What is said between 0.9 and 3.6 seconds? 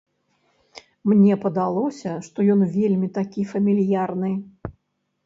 Мне падалося, што ён вельмі такі